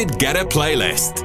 David 0.00 0.18
Guetta 0.18 0.44
playlist. 0.46 1.19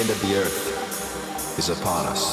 the 0.00 0.12
end 0.12 0.22
of 0.22 0.28
the 0.28 0.34
earth 0.36 1.58
is 1.58 1.68
upon 1.68 2.06
us. 2.06 2.24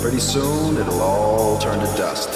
Pretty 0.00 0.20
soon 0.20 0.78
it'll 0.78 1.00
all 1.00 1.58
turn 1.58 1.78
to 1.80 1.86
dust. 1.96 2.30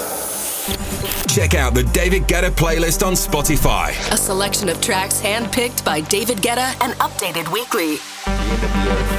Check 1.27 1.55
out 1.55 1.73
the 1.73 1.83
David 1.83 2.23
Guetta 2.23 2.51
playlist 2.51 3.05
on 3.05 3.13
Spotify. 3.13 3.89
A 4.11 4.17
selection 4.17 4.69
of 4.69 4.79
tracks 4.79 5.19
handpicked 5.21 5.83
by 5.83 6.01
David 6.01 6.37
Guetta 6.37 6.75
and 6.83 6.93
updated 6.99 7.51
weekly. 7.51 7.95
The 7.95 8.31
end 8.31 8.63
of 8.63 8.73
the 8.73 8.89
earth 8.91 9.11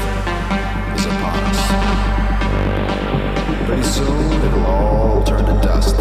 is 0.99 1.07
upon 1.07 1.43
us. 1.51 1.61
Pretty 3.67 3.83
soon 3.83 4.43
it'll 4.43 4.67
all 4.67 5.25
turn 5.25 5.45
to 5.47 5.55
dust. 5.67 5.97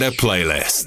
Guetta 0.00 0.16
playlist. 0.16 0.79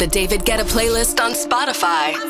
The 0.00 0.06
David 0.06 0.46
Guetta 0.46 0.64
playlist 0.64 1.20
on 1.22 1.32
Spotify. 1.32 2.29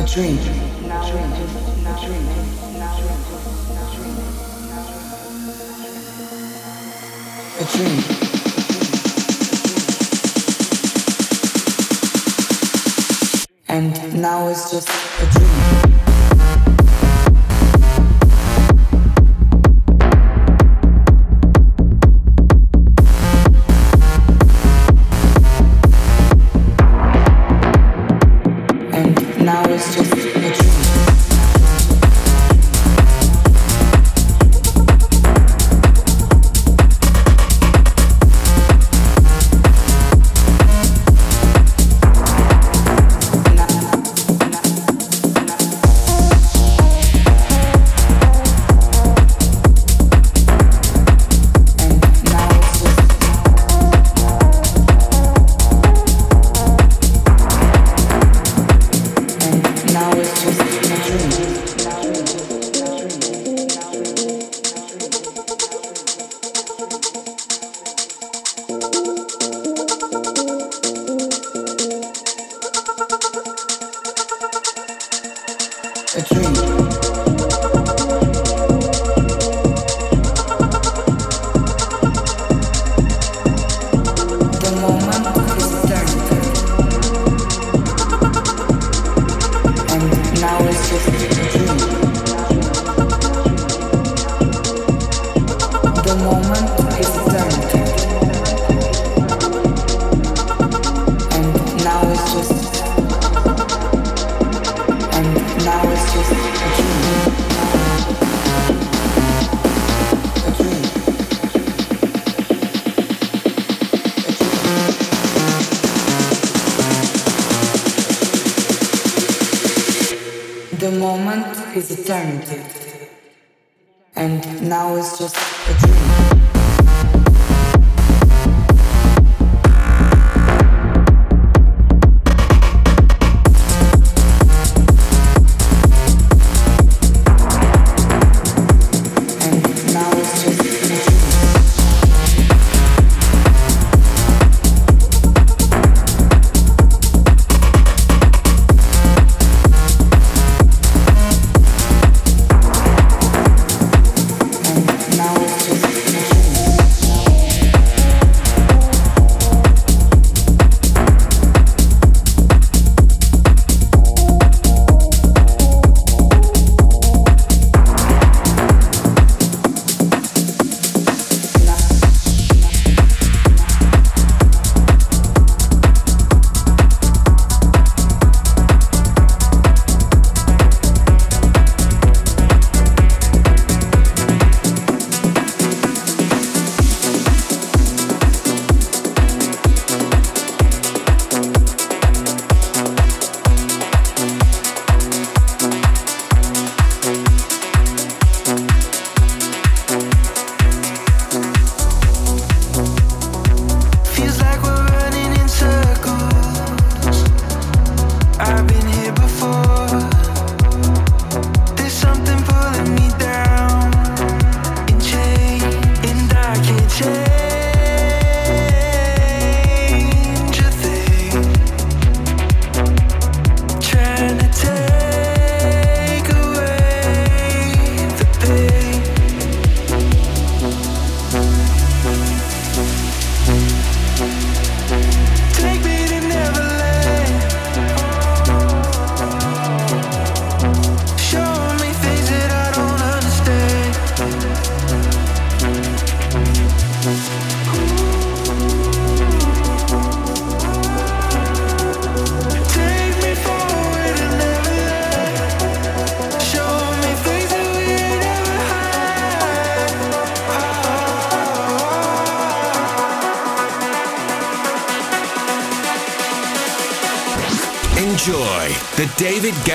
a 0.00 0.06
dream. 0.06 0.38
A 7.58 7.64
dream. 7.76 8.04
And 13.68 14.22
now 14.22 14.48
it's 14.48 14.70
just. 14.70 15.09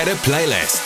Insider 0.06 0.22
Playlist. 0.22 0.85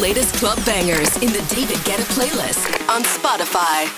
Latest 0.00 0.34
club 0.34 0.58
bangers 0.64 1.16
in 1.18 1.32
the 1.32 1.44
David 1.54 1.76
Guetta 1.84 2.04
playlist 2.14 2.88
on 2.88 3.02
Spotify. 3.02 3.88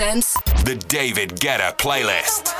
Presents 0.00 0.32
The 0.64 0.76
David 0.88 1.38
Guetta 1.40 1.76
Playlist. 1.76 2.59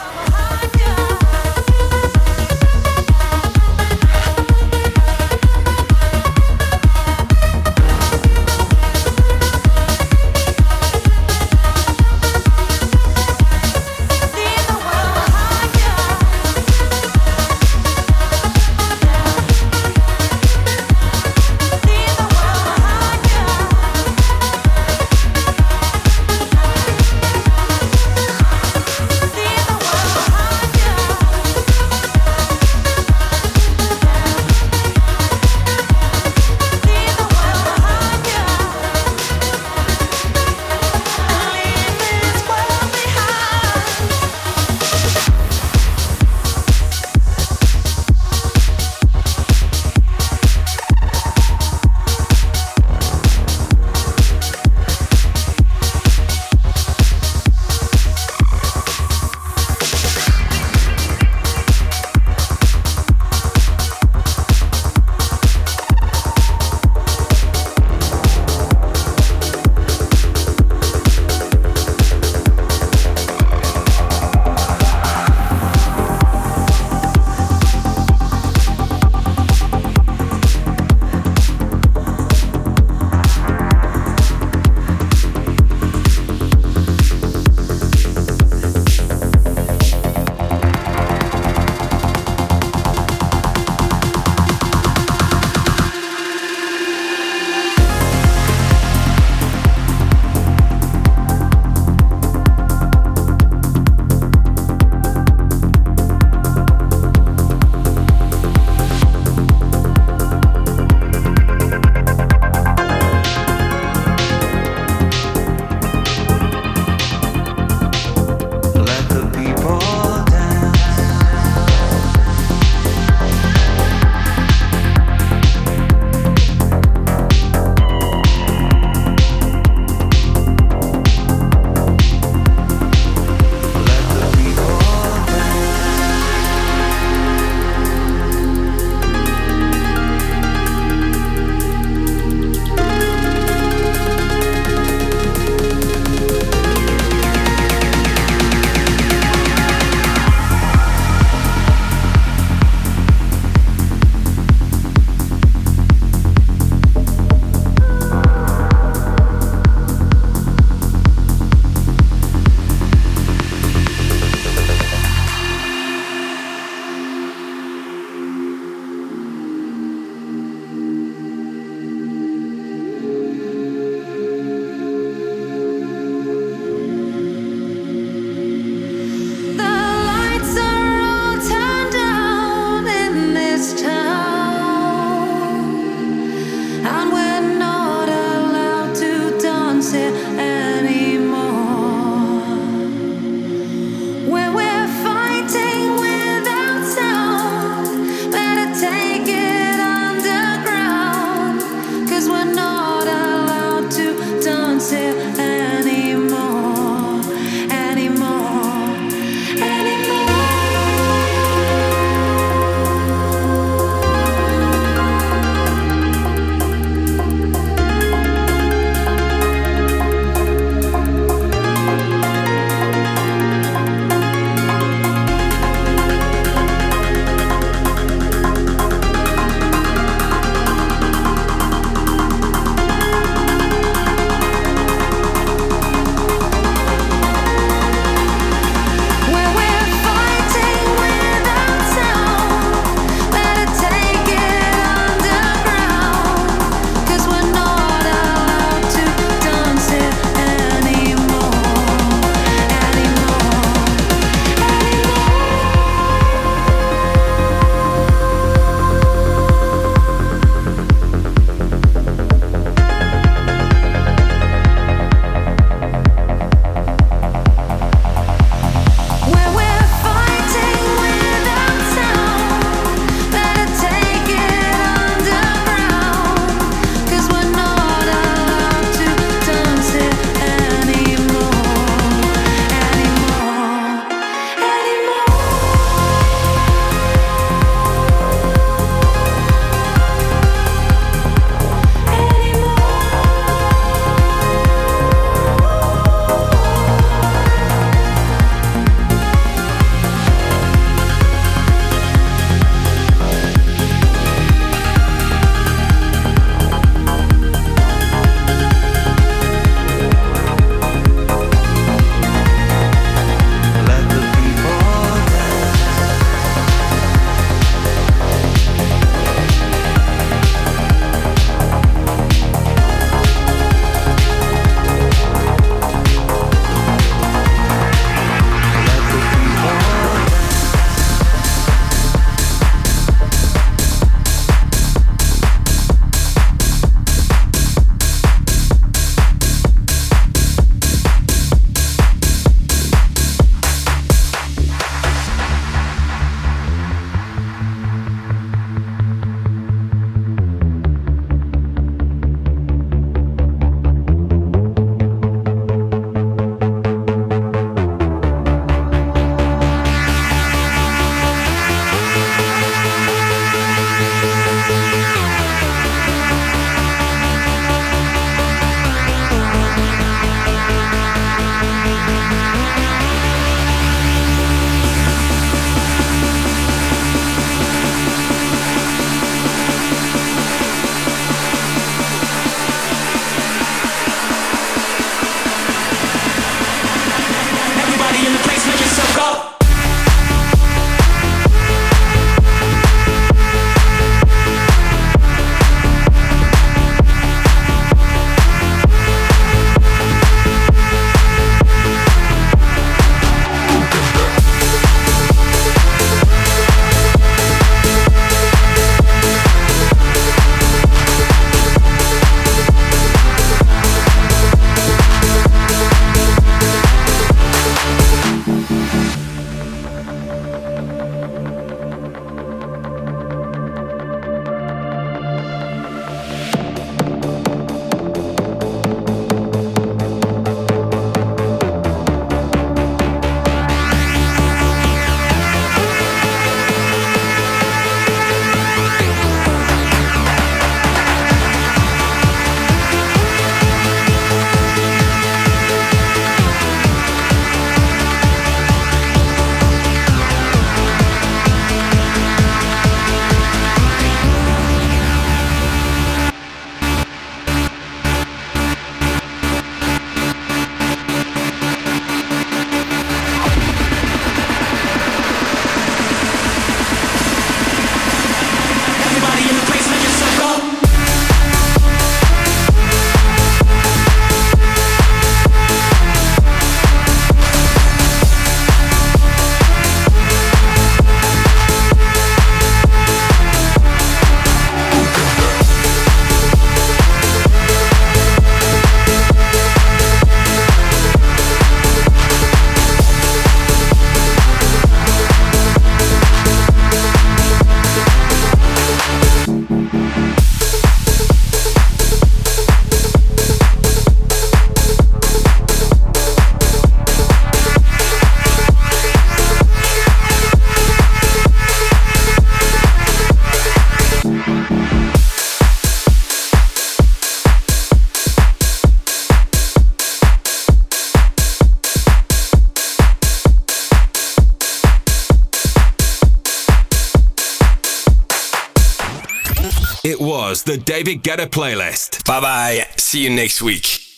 The 530.63 530.77
David 530.77 531.23
Guetta 531.23 531.47
playlist. 531.47 532.25
Bye 532.25 532.41
bye. 532.41 532.87
See 532.97 533.25
you 533.25 533.31
next 533.31 533.63
week. 533.63 534.10